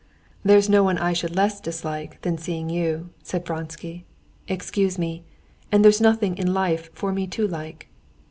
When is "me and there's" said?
4.97-6.01